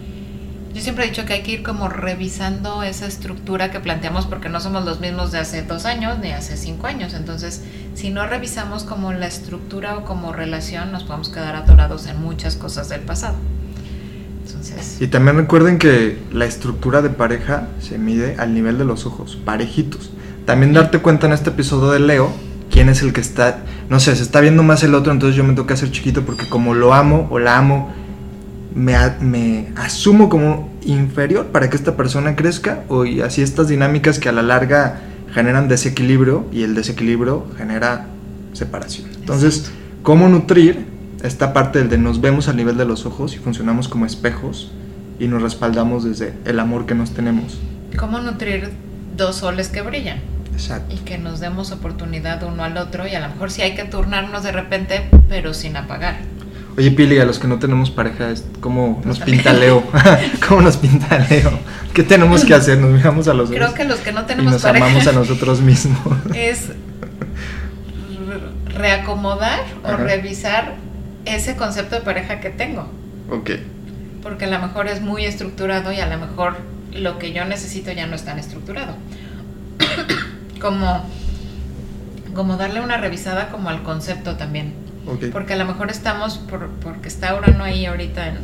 yo 0.74 0.80
siempre 0.80 1.04
he 1.04 1.08
dicho 1.08 1.26
que 1.26 1.34
hay 1.34 1.42
que 1.42 1.52
ir 1.52 1.62
como 1.62 1.88
revisando 1.88 2.82
esa 2.82 3.06
estructura 3.06 3.70
que 3.70 3.80
planteamos 3.80 4.26
porque 4.26 4.48
no 4.48 4.58
somos 4.60 4.84
los 4.84 5.00
mismos 5.00 5.30
de 5.30 5.38
hace 5.38 5.62
dos 5.62 5.84
años 5.84 6.18
ni 6.18 6.32
hace 6.32 6.56
cinco 6.56 6.86
años. 6.86 7.12
Entonces, 7.12 7.62
si 7.94 8.10
no 8.10 8.26
revisamos 8.26 8.84
como 8.84 9.12
la 9.12 9.26
estructura 9.26 9.96
o 9.96 10.04
como 10.04 10.32
relación, 10.32 10.92
nos 10.92 11.04
podemos 11.04 11.28
quedar 11.28 11.56
atorados 11.56 12.06
en 12.06 12.20
muchas 12.20 12.56
cosas 12.56 12.88
del 12.88 13.00
pasado. 13.00 13.34
Entonces, 14.46 15.00
y 15.00 15.06
también 15.06 15.36
recuerden 15.36 15.78
que 15.78 16.18
la 16.32 16.46
estructura 16.46 17.02
de 17.02 17.10
pareja 17.10 17.68
se 17.80 17.98
mide 17.98 18.36
al 18.38 18.54
nivel 18.54 18.78
de 18.78 18.84
los 18.84 19.06
ojos, 19.06 19.38
parejitos. 19.44 20.10
También 20.44 20.72
darte 20.72 20.98
cuenta 20.98 21.26
en 21.26 21.32
este 21.32 21.50
episodio 21.50 21.90
de 21.92 22.00
Leo 22.00 22.32
quién 22.70 22.88
es 22.88 23.02
el 23.02 23.12
que 23.12 23.20
está, 23.20 23.58
no 23.88 24.00
sé, 24.00 24.16
se 24.16 24.22
está 24.22 24.40
viendo 24.40 24.62
más 24.62 24.82
el 24.82 24.94
otro, 24.94 25.12
entonces 25.12 25.36
yo 25.36 25.44
me 25.44 25.54
toca 25.54 25.74
hacer 25.74 25.90
chiquito 25.90 26.22
porque 26.22 26.48
como 26.48 26.74
lo 26.74 26.94
amo 26.94 27.28
o 27.30 27.38
la 27.38 27.58
amo, 27.58 27.92
me, 28.74 29.68
asumo 29.76 30.28
como 30.28 30.72
inferior 30.82 31.46
para 31.46 31.68
que 31.68 31.76
esta 31.76 31.96
persona 31.96 32.34
crezca 32.34 32.84
o 32.88 33.04
y 33.04 33.20
así 33.20 33.42
estas 33.42 33.68
dinámicas 33.68 34.18
que 34.18 34.28
a 34.28 34.32
la 34.32 34.42
larga 34.42 35.00
generan 35.32 35.68
desequilibrio 35.68 36.46
y 36.52 36.62
el 36.62 36.74
desequilibrio 36.74 37.46
genera 37.56 38.06
separación. 38.52 39.08
Entonces, 39.14 39.72
¿cómo 40.02 40.28
nutrir 40.28 40.86
esta 41.22 41.52
parte 41.52 41.78
del 41.78 41.88
de 41.88 41.98
nos 41.98 42.20
vemos 42.20 42.48
al 42.48 42.56
nivel 42.56 42.76
de 42.76 42.84
los 42.84 43.06
ojos 43.06 43.34
y 43.34 43.38
funcionamos 43.38 43.88
como 43.88 44.06
espejos 44.06 44.72
y 45.18 45.28
nos 45.28 45.42
respaldamos 45.42 46.04
desde 46.04 46.34
el 46.44 46.60
amor 46.60 46.86
que 46.86 46.94
nos 46.94 47.12
tenemos? 47.12 47.58
¿cómo 47.96 48.20
nutrir 48.20 48.70
dos 49.16 49.36
soles 49.36 49.68
que 49.68 49.82
brillan? 49.82 50.18
Exacto. 50.52 50.94
Y 50.94 50.98
que 50.98 51.18
nos 51.18 51.40
demos 51.40 51.72
oportunidad 51.72 52.42
uno 52.42 52.64
al 52.64 52.76
otro 52.76 53.06
y 53.06 53.14
a 53.14 53.20
lo 53.20 53.28
mejor 53.28 53.50
sí 53.50 53.62
hay 53.62 53.74
que 53.74 53.84
turnarnos 53.84 54.42
de 54.42 54.52
repente, 54.52 55.08
pero 55.28 55.54
sin 55.54 55.76
apagar. 55.76 56.16
Oye, 56.76 56.90
Pili, 56.90 57.18
a 57.18 57.24
los 57.26 57.38
que 57.38 57.46
no 57.48 57.58
tenemos 57.58 57.90
pareja, 57.90 58.30
es- 58.30 58.44
¿cómo 58.60 59.02
nos 59.04 59.18
pinta 59.20 59.52
Leo? 59.52 59.82
¿Cómo 60.48 60.62
nos 60.62 60.76
pinta 60.78 61.18
Leo? 61.28 61.58
¿Qué 61.92 62.02
tenemos 62.02 62.44
que 62.44 62.54
hacer? 62.54 62.78
Nos 62.78 62.90
miramos 62.92 63.28
a 63.28 63.34
los 63.34 63.50
dos 63.50 63.56
Creo 63.58 63.74
que 63.74 63.84
los 63.84 64.00
que 64.00 64.12
no 64.12 64.22
y 64.22 64.24
tenemos 64.24 64.52
nos 64.54 64.62
pareja 64.62 64.86
amamos 64.86 65.06
a 65.06 65.12
nosotros 65.12 65.60
mismos. 65.60 65.98
es 66.34 66.68
re- 68.26 68.74
reacomodar 68.78 69.60
o 69.84 69.96
revisar 69.96 70.74
ese 71.26 71.56
concepto 71.56 71.94
de 71.96 72.00
pareja 72.02 72.40
que 72.40 72.50
tengo. 72.50 72.88
ok. 73.30 73.50
Porque 74.22 74.44
a 74.44 74.48
lo 74.48 74.58
mejor 74.60 74.86
es 74.86 75.00
muy 75.02 75.24
estructurado 75.24 75.92
y 75.92 75.98
a 76.00 76.06
lo 76.06 76.16
mejor 76.16 76.56
lo 76.92 77.18
que 77.18 77.32
yo 77.32 77.44
necesito 77.44 77.90
ya 77.92 78.06
no 78.06 78.14
es 78.14 78.24
tan 78.24 78.38
estructurado. 78.38 78.94
como, 80.60 81.04
como 82.32 82.56
darle 82.56 82.80
una 82.80 82.96
revisada 82.98 83.48
como 83.48 83.68
al 83.68 83.82
concepto 83.82 84.36
también. 84.36 84.74
Porque 85.32 85.54
a 85.54 85.56
lo 85.56 85.64
mejor 85.64 85.90
estamos, 85.90 86.38
por, 86.38 86.68
porque 86.68 87.08
está 87.08 87.34
Urano 87.36 87.64
ahí 87.64 87.86
ahorita 87.86 88.28
en, 88.28 88.36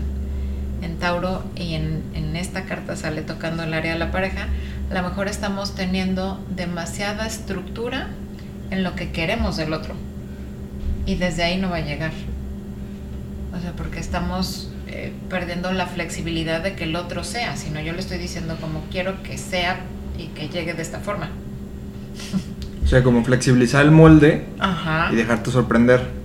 en 0.82 0.98
Tauro 0.98 1.44
y 1.56 1.74
en, 1.74 2.02
en 2.14 2.36
esta 2.36 2.64
carta 2.64 2.96
sale 2.96 3.22
tocando 3.22 3.62
el 3.62 3.74
área 3.74 3.92
de 3.92 3.98
la 3.98 4.10
pareja, 4.10 4.48
a 4.90 4.94
lo 4.94 5.02
mejor 5.02 5.28
estamos 5.28 5.74
teniendo 5.74 6.44
demasiada 6.54 7.26
estructura 7.26 8.08
en 8.70 8.82
lo 8.82 8.94
que 8.94 9.10
queremos 9.10 9.56
del 9.56 9.72
otro. 9.72 9.94
Y 11.06 11.14
desde 11.14 11.42
ahí 11.42 11.58
no 11.58 11.70
va 11.70 11.76
a 11.76 11.80
llegar. 11.80 12.12
O 13.56 13.60
sea, 13.60 13.72
porque 13.72 13.98
estamos 13.98 14.70
eh, 14.86 15.12
perdiendo 15.28 15.72
la 15.72 15.86
flexibilidad 15.86 16.62
de 16.62 16.74
que 16.74 16.84
el 16.84 16.96
otro 16.96 17.24
sea, 17.24 17.56
sino 17.56 17.80
yo 17.80 17.92
le 17.92 18.00
estoy 18.00 18.18
diciendo 18.18 18.56
como 18.60 18.84
quiero 18.90 19.22
que 19.22 19.38
sea 19.38 19.80
y 20.18 20.26
que 20.28 20.48
llegue 20.48 20.74
de 20.74 20.82
esta 20.82 21.00
forma. 21.00 21.30
O 22.84 22.86
sea, 22.86 23.02
como 23.02 23.22
flexibilizar 23.22 23.84
el 23.84 23.90
molde 23.90 24.46
Ajá. 24.58 25.10
y 25.12 25.16
dejarte 25.16 25.50
sorprender. 25.50 26.17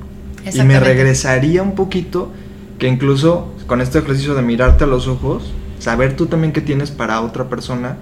Y 0.51 0.62
me 0.63 0.79
regresaría 0.79 1.62
un 1.62 1.75
poquito 1.75 2.31
que 2.79 2.88
incluso 2.88 3.53
con 3.67 3.81
este 3.81 4.00
ejercicio 4.00 4.35
de 4.35 4.41
mirarte 4.41 4.83
a 4.83 4.88
los 4.88 5.07
ojos, 5.07 5.51
saber 5.79 6.15
tú 6.15 6.25
también 6.25 6.53
qué 6.53 6.62
tienes 6.62 6.91
para 6.91 7.21
otra 7.21 7.50
persona, 7.50 7.97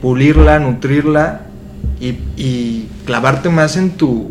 pulirla, 0.00 0.58
nutrirla 0.58 1.42
y, 2.00 2.18
y 2.36 2.88
clavarte 3.04 3.48
más 3.48 3.76
en 3.76 3.90
tu 3.90 4.30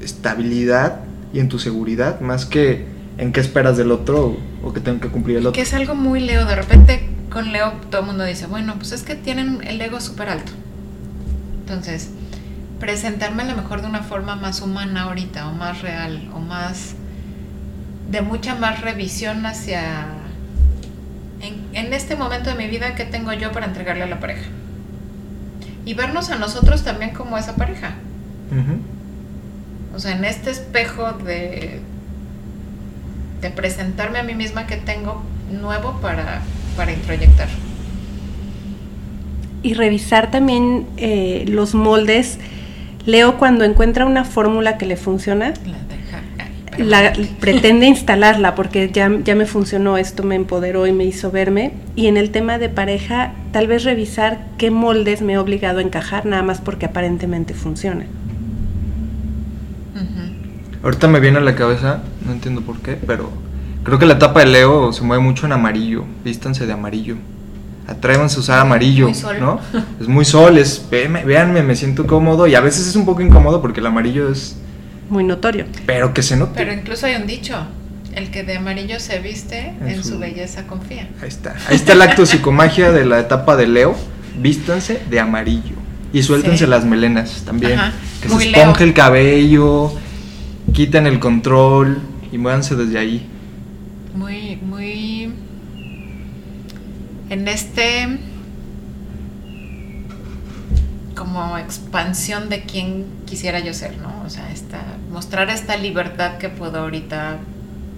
estabilidad 0.00 1.00
y 1.32 1.40
en 1.40 1.48
tu 1.48 1.58
seguridad, 1.58 2.20
más 2.20 2.46
que 2.46 2.86
en 3.18 3.32
qué 3.32 3.40
esperas 3.40 3.76
del 3.76 3.90
otro 3.90 4.36
o, 4.62 4.72
que 4.72 4.80
tengo 4.80 5.00
que 5.00 5.08
cumplir 5.08 5.38
el 5.38 5.42
Que 5.44 5.48
otro. 5.48 5.62
es 5.62 5.74
algo 5.74 5.94
muy 5.94 6.20
Leo. 6.20 6.44
De 6.46 6.56
repente 6.56 7.08
con 7.30 7.52
Leo 7.52 7.72
todo 7.90 8.02
el 8.02 8.06
mundo 8.06 8.24
dice, 8.24 8.46
bueno, 8.46 8.74
pues 8.76 8.92
es 8.92 9.02
que 9.02 9.14
tienen 9.14 9.60
el 9.66 9.80
ego 9.80 10.00
súper 10.00 10.28
alto. 10.28 10.52
Entonces, 11.60 12.10
presentarme 12.82 13.44
a 13.44 13.46
lo 13.46 13.54
mejor 13.54 13.80
de 13.80 13.86
una 13.86 14.02
forma 14.02 14.34
más 14.34 14.60
humana 14.60 15.02
ahorita, 15.02 15.48
o 15.48 15.52
más 15.52 15.82
real, 15.82 16.28
o 16.34 16.40
más... 16.40 16.96
de 18.10 18.22
mucha 18.22 18.56
más 18.56 18.80
revisión 18.80 19.46
hacia... 19.46 20.06
En, 21.40 21.54
en 21.74 21.92
este 21.92 22.16
momento 22.16 22.50
de 22.50 22.56
mi 22.56 22.66
vida, 22.66 22.96
¿qué 22.96 23.04
tengo 23.04 23.32
yo 23.34 23.52
para 23.52 23.66
entregarle 23.66 24.02
a 24.02 24.08
la 24.08 24.18
pareja? 24.18 24.48
Y 25.84 25.94
vernos 25.94 26.30
a 26.30 26.36
nosotros 26.36 26.82
también 26.82 27.12
como 27.12 27.38
esa 27.38 27.54
pareja. 27.54 27.94
O 29.94 30.00
sea, 30.00 30.16
en 30.16 30.24
este 30.24 30.50
espejo 30.50 31.12
de, 31.12 31.80
de 33.40 33.50
presentarme 33.50 34.18
a 34.18 34.24
mí 34.24 34.34
misma 34.34 34.66
que 34.66 34.76
tengo 34.76 35.22
nuevo 35.52 36.00
para, 36.00 36.42
para 36.76 36.90
introyectar. 36.92 37.48
Y 39.62 39.74
revisar 39.74 40.32
también 40.32 40.86
eh, 40.96 41.44
los 41.46 41.76
moldes. 41.76 42.40
Leo 43.06 43.38
cuando 43.38 43.64
encuentra 43.64 44.06
una 44.06 44.24
fórmula 44.24 44.78
que 44.78 44.86
le 44.86 44.96
funciona, 44.96 45.54
La 45.66 45.78
deja 45.88 46.22
la, 46.78 47.12
pretende 47.40 47.86
instalarla 47.86 48.54
porque 48.54 48.90
ya, 48.90 49.10
ya 49.24 49.34
me 49.34 49.46
funcionó, 49.46 49.98
esto 49.98 50.22
me 50.22 50.34
empoderó 50.34 50.86
y 50.86 50.92
me 50.92 51.04
hizo 51.04 51.30
verme. 51.30 51.72
Y 51.96 52.06
en 52.06 52.16
el 52.16 52.30
tema 52.30 52.58
de 52.58 52.68
pareja, 52.68 53.32
tal 53.52 53.66
vez 53.66 53.84
revisar 53.84 54.46
qué 54.58 54.70
moldes 54.70 55.22
me 55.22 55.34
he 55.34 55.38
obligado 55.38 55.78
a 55.78 55.82
encajar, 55.82 56.26
nada 56.26 56.42
más 56.42 56.60
porque 56.60 56.86
aparentemente 56.86 57.54
funciona. 57.54 58.06
Ahorita 60.82 61.06
me 61.06 61.20
viene 61.20 61.38
a 61.38 61.42
la 61.42 61.54
cabeza, 61.54 62.02
no 62.26 62.32
entiendo 62.32 62.62
por 62.62 62.80
qué, 62.80 62.98
pero 63.06 63.30
creo 63.84 64.00
que 64.00 64.06
la 64.06 64.14
etapa 64.14 64.40
de 64.40 64.46
Leo 64.46 64.92
se 64.92 65.04
mueve 65.04 65.22
mucho 65.22 65.46
en 65.46 65.52
amarillo. 65.52 66.04
Vístanse 66.24 66.66
de 66.66 66.72
amarillo. 66.72 67.16
Atrévanse 67.92 68.36
a 68.36 68.40
usar 68.40 68.58
amarillo, 68.60 69.06
Muy 69.06 69.14
sol. 69.14 69.36
¿no? 69.40 69.60
Es 70.00 70.08
muy 70.08 70.24
sol, 70.24 70.58
es 70.58 70.84
véanme, 70.90 71.24
véanme, 71.24 71.62
me 71.62 71.76
siento 71.76 72.06
cómodo 72.06 72.46
y 72.46 72.54
a 72.54 72.60
veces 72.60 72.86
es 72.86 72.96
un 72.96 73.04
poco 73.04 73.20
incómodo 73.22 73.60
porque 73.60 73.80
el 73.80 73.86
amarillo 73.86 74.30
es 74.30 74.56
Muy 75.10 75.24
notorio. 75.24 75.66
pero 75.86 76.14
que 76.14 76.22
se 76.22 76.36
note. 76.36 76.52
Pero 76.56 76.72
incluso 76.72 77.06
hay 77.06 77.16
un 77.16 77.26
dicho, 77.26 77.54
el 78.14 78.30
que 78.30 78.42
de 78.44 78.56
amarillo 78.56 78.98
se 79.00 79.18
viste, 79.20 79.74
En 79.80 79.88
en, 79.88 80.02
su- 80.02 80.10
su 80.10 80.18
belleza 80.18 80.66
confía. 80.66 81.08
Ahí 81.20 81.28
está. 81.28 81.54
Ahí 81.68 81.76
está 81.76 81.92
el 81.92 82.02
acto 82.02 82.24
psicomagia 82.26 82.92
de 82.92 83.04
la 83.04 83.20
etapa 83.20 83.56
de 83.56 83.66
Leo. 83.66 83.94
Vístanse 84.38 85.00
de 85.10 85.20
amarillo. 85.20 85.76
Y 86.12 86.22
suéltense 86.22 86.64
Sí. 86.64 86.70
las 86.70 86.84
melenas 86.84 87.42
también. 87.44 87.78
Ajá, 87.78 87.92
Que 88.22 88.28
muy 88.28 88.44
se 88.44 88.50
Leo. 88.50 88.60
esponje 88.60 88.84
el 88.84 88.94
cabello. 88.94 89.92
quiten 90.72 91.06
el 91.06 91.18
control 91.18 91.98
y 92.30 92.38
muévanse 92.38 92.74
desde 92.76 92.98
ahí. 92.98 93.28
Muy, 94.14 94.32
muy... 94.34 94.41
En 97.32 97.48
este... 97.48 98.18
como 101.14 101.56
expansión 101.56 102.50
de 102.50 102.64
quién 102.64 103.06
quisiera 103.24 103.58
yo 103.58 103.72
ser, 103.72 103.96
¿no? 103.96 104.22
O 104.26 104.28
sea, 104.28 104.52
esta, 104.52 104.82
mostrar 105.10 105.48
esta 105.48 105.78
libertad 105.78 106.36
que 106.36 106.50
puedo 106.50 106.80
ahorita 106.80 107.38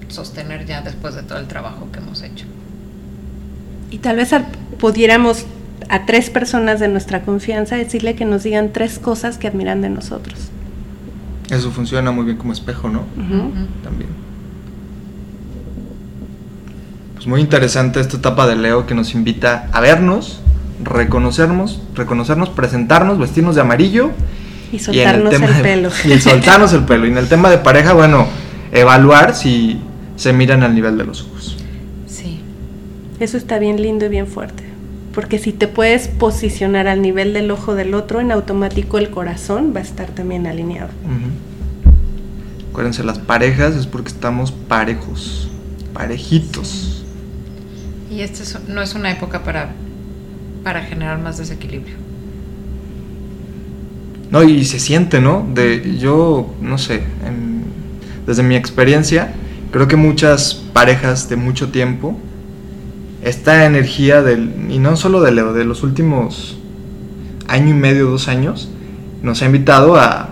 sostener 0.06 0.66
ya 0.66 0.82
después 0.82 1.16
de 1.16 1.24
todo 1.24 1.38
el 1.38 1.48
trabajo 1.48 1.88
que 1.90 1.98
hemos 1.98 2.22
hecho. 2.22 2.46
Y 3.90 3.98
tal 3.98 4.18
vez 4.18 4.30
pudiéramos 4.78 5.46
a 5.88 6.06
tres 6.06 6.30
personas 6.30 6.78
de 6.78 6.86
nuestra 6.86 7.22
confianza 7.22 7.74
decirle 7.74 8.14
que 8.14 8.26
nos 8.26 8.44
digan 8.44 8.72
tres 8.72 9.00
cosas 9.00 9.36
que 9.36 9.48
admiran 9.48 9.80
de 9.80 9.90
nosotros. 9.90 10.38
Eso 11.50 11.72
funciona 11.72 12.12
muy 12.12 12.24
bien 12.24 12.36
como 12.36 12.52
espejo, 12.52 12.88
¿no? 12.88 13.02
También. 13.82 14.10
Pues 17.24 17.30
muy 17.30 17.40
interesante 17.40 18.00
esta 18.00 18.18
etapa 18.18 18.46
de 18.46 18.54
Leo 18.54 18.86
que 18.86 18.94
nos 18.94 19.14
invita 19.14 19.70
a 19.72 19.80
vernos, 19.80 20.40
reconocernos, 20.82 21.80
reconocernos, 21.94 22.50
presentarnos, 22.50 23.18
vestirnos 23.18 23.54
de 23.54 23.62
amarillo. 23.62 24.10
Y 24.70 24.78
soltarnos 24.78 25.32
el, 25.32 25.62
pelo. 25.62 25.88
y 26.04 26.20
soltarnos 26.20 26.74
el 26.74 26.84
pelo. 26.84 27.06
Y 27.06 27.12
en 27.12 27.16
el 27.16 27.26
tema 27.26 27.48
de 27.48 27.56
pareja, 27.56 27.94
bueno, 27.94 28.26
evaluar 28.72 29.34
si 29.34 29.80
se 30.16 30.34
miran 30.34 30.62
al 30.64 30.74
nivel 30.74 30.98
de 30.98 31.04
los 31.04 31.22
ojos. 31.22 31.56
Sí. 32.06 32.42
Eso 33.20 33.38
está 33.38 33.58
bien 33.58 33.80
lindo 33.80 34.04
y 34.04 34.10
bien 34.10 34.26
fuerte. 34.26 34.64
Porque 35.14 35.38
si 35.38 35.52
te 35.52 35.66
puedes 35.66 36.08
posicionar 36.08 36.88
al 36.88 37.00
nivel 37.00 37.32
del 37.32 37.50
ojo 37.50 37.74
del 37.74 37.94
otro, 37.94 38.20
en 38.20 38.32
automático 38.32 38.98
el 38.98 39.08
corazón 39.08 39.72
va 39.74 39.80
a 39.80 39.82
estar 39.82 40.08
también 40.10 40.46
alineado. 40.46 40.90
Acuérdense, 42.70 43.02
las 43.02 43.18
parejas 43.18 43.76
es 43.76 43.86
porque 43.86 44.10
estamos 44.10 44.52
parejos, 44.52 45.48
parejitos. 45.94 47.00
Y 48.14 48.20
esta 48.20 48.60
no 48.68 48.80
es 48.80 48.94
una 48.94 49.10
época 49.10 49.42
para, 49.42 49.72
para 50.62 50.82
generar 50.82 51.18
más 51.18 51.36
desequilibrio. 51.36 51.96
No, 54.30 54.44
y 54.44 54.64
se 54.64 54.78
siente, 54.78 55.20
¿no? 55.20 55.44
De, 55.52 55.98
yo, 55.98 56.54
no 56.60 56.78
sé, 56.78 57.02
desde 58.24 58.42
mi 58.44 58.54
experiencia, 58.54 59.32
creo 59.72 59.88
que 59.88 59.96
muchas 59.96 60.54
parejas 60.72 61.28
de 61.28 61.36
mucho 61.36 61.70
tiempo 61.70 62.16
esta 63.24 63.64
energía 63.64 64.22
del, 64.22 64.52
y 64.68 64.78
no 64.78 64.96
solo 64.96 65.20
de 65.22 65.32
Leo, 65.32 65.52
de 65.52 65.64
los 65.64 65.82
últimos 65.82 66.58
año 67.48 67.70
y 67.70 67.74
medio, 67.74 68.10
dos 68.10 68.28
años, 68.28 68.68
nos 69.22 69.42
ha 69.42 69.46
invitado 69.46 69.96
a, 69.96 70.28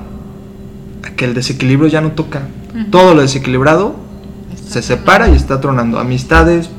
que 1.17 1.25
el 1.25 1.35
desequilibrio 1.35 1.89
ya 1.89 2.01
no 2.01 2.13
toca. 2.13 2.43
Todo 2.91 3.15
lo 3.15 3.23
desequilibrado 3.23 3.97
se 4.69 4.83
separa 4.83 5.29
y 5.29 5.35
está 5.35 5.61
tronando. 5.61 5.99
Amistades, 5.99 6.71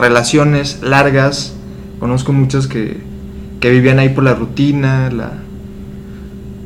relaciones 0.00 0.80
largas. 0.82 1.54
Conozco 1.98 2.32
muchas 2.32 2.66
que, 2.66 3.00
que 3.60 3.70
vivían 3.70 3.98
ahí 3.98 4.08
por 4.08 4.24
la 4.24 4.34
rutina, 4.34 5.10
la, 5.10 5.32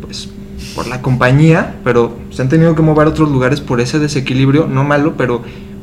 pues 0.00 0.28
por 0.74 0.86
la 0.86 1.02
compañía, 1.02 1.76
pero 1.84 2.16
se 2.30 2.42
han 2.42 2.48
tenido 2.48 2.74
que 2.74 2.82
mover 2.82 3.06
a 3.08 3.10
otros 3.10 3.30
lugares 3.30 3.60
por 3.60 3.80
ese 3.80 3.98
desequilibrio, 3.98 4.66
no 4.66 4.84
malo, 4.84 5.14
pero 5.16 5.42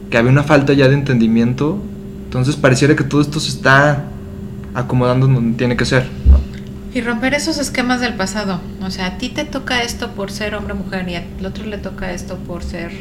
que 0.09 0.17
había 0.17 0.31
una 0.31 0.43
falta 0.43 0.73
ya 0.73 0.87
de 0.87 0.95
entendimiento 0.95 1.79
entonces 2.31 2.55
pareciera 2.55 2.95
que 2.95 3.03
todo 3.03 3.19
esto 3.19 3.41
se 3.41 3.49
está 3.49 4.05
acomodando 4.73 5.27
donde 5.27 5.57
tiene 5.57 5.75
que 5.75 5.83
ser. 5.83 6.07
Y 6.93 7.01
romper 7.01 7.33
esos 7.33 7.57
esquemas 7.57 7.99
del 7.99 8.13
pasado. 8.13 8.61
O 8.81 8.89
sea, 8.89 9.07
a 9.07 9.17
ti 9.17 9.27
te 9.27 9.43
toca 9.43 9.83
esto 9.83 10.11
por 10.11 10.31
ser 10.31 10.55
hombre 10.55 10.73
mujer 10.73 11.09
y 11.09 11.15
al 11.15 11.45
otro 11.45 11.65
le 11.65 11.77
toca 11.77 12.13
esto 12.13 12.37
por 12.37 12.63
ser 12.63 12.93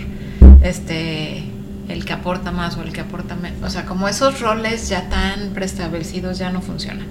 este 0.64 1.44
el 1.92 2.04
que 2.04 2.12
aporta 2.12 2.50
más 2.50 2.76
o 2.76 2.82
el 2.82 2.92
que 2.92 3.00
aporta 3.00 3.36
menos. 3.36 3.62
O 3.62 3.70
sea, 3.70 3.86
como 3.86 4.08
esos 4.08 4.40
roles 4.40 4.88
ya 4.88 5.08
tan 5.08 5.50
preestablecidos 5.50 6.38
ya 6.38 6.50
no 6.50 6.60
funcionan. 6.60 7.06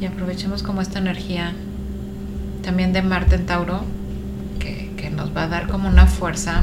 Y 0.00 0.06
aprovechemos 0.06 0.62
como 0.62 0.80
esta 0.80 0.98
energía 0.98 1.52
también 2.62 2.92
de 2.92 3.02
Marte 3.02 3.36
en 3.36 3.46
Tauro, 3.46 3.84
que, 4.58 4.92
que 4.96 5.10
nos 5.10 5.36
va 5.36 5.44
a 5.44 5.48
dar 5.48 5.68
como 5.68 5.88
una 5.88 6.06
fuerza 6.06 6.62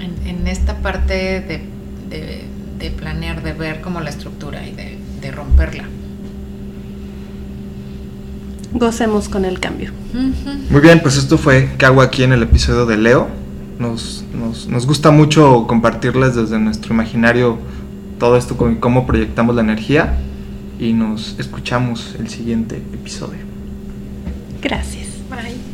en, 0.00 0.28
en 0.28 0.46
esta 0.46 0.78
parte 0.78 1.40
de 1.40 1.78
de, 2.08 2.90
planear, 2.90 3.42
de 3.42 3.52
ver 3.52 3.80
como 3.80 4.00
la 4.00 4.10
estructura 4.10 4.66
y 4.66 4.72
de, 4.72 4.98
romperla. 5.30 5.84
Gocemos 8.72 9.28
con 9.28 9.44
el 9.44 9.60
cambio. 9.60 9.92
Muy 10.70 10.80
bien, 10.80 11.00
pues 11.00 11.16
esto 11.16 11.36
fue 11.36 11.70
¿Qué 11.76 11.84
hago 11.84 12.00
aquí 12.00 12.22
en 12.22 12.32
el 12.32 12.42
episodio 12.42 12.86
de 12.86 12.96
Leo? 12.96 13.28
Nos, 13.78 14.24
nos, 14.68 14.86
gusta 14.86 15.10
mucho 15.10 15.66
compartirles 15.68 16.34
desde 16.34 16.58
nuestro 16.58 16.92
imaginario 16.92 17.58
todo 18.18 18.36
esto, 18.36 18.56
cómo 18.80 19.06
proyectamos 19.06 19.54
la 19.54 19.62
energía 19.62 20.18
y 20.80 20.92
nos 20.92 21.38
escuchamos 21.38 22.16
el 22.18 22.28
siguiente 22.28 22.76
episodio. 22.76 23.40
Gracias. 24.60 25.06
Bye. 25.30 25.67